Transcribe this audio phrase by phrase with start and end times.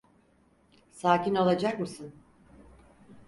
[0.91, 2.13] Sakin olacak mısın?